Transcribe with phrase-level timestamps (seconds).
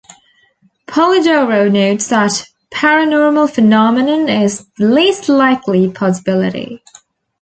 [0.87, 6.81] Polidoro notes that Paranormal phenomenon is the least likely possibility.